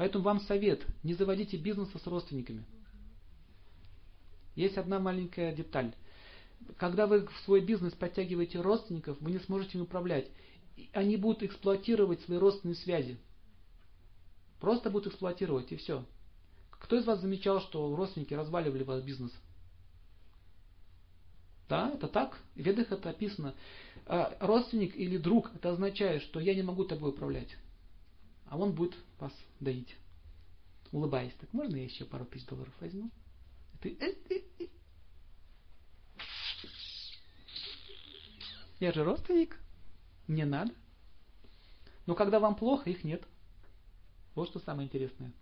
[0.00, 2.64] Поэтому вам совет, не заводите бизнеса с родственниками.
[4.56, 5.94] Есть одна маленькая деталь.
[6.78, 10.30] Когда вы в свой бизнес подтягиваете родственников, вы не сможете им управлять.
[10.94, 13.18] Они будут эксплуатировать свои родственные связи.
[14.58, 16.06] Просто будут эксплуатировать и все.
[16.70, 19.32] Кто из вас замечал, что родственники разваливали ваш бизнес?
[21.68, 22.38] Да, это так.
[22.54, 23.54] В ведах это описано.
[24.06, 27.54] А родственник или друг, это означает, что я не могу тобой управлять.
[28.50, 29.96] А он будет вас доить.
[30.90, 31.32] Улыбаясь.
[31.34, 33.10] Так можно я еще пару тысяч долларов возьму?
[33.80, 34.66] Ты, э, э, э.
[38.80, 39.56] Я же родственник.
[40.26, 40.74] Не надо.
[42.06, 43.22] Но когда вам плохо, их нет.
[44.34, 45.32] Вот что самое интересное.